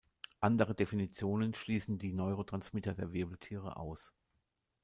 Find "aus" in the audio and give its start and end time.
3.77-4.15